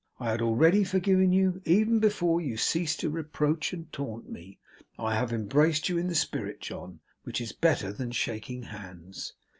[0.19, 4.57] I had already forgiven you, even before you ceased to reproach and taunt me.
[4.97, 9.33] I have embraced you in the spirit, John, which is better than shaking hands.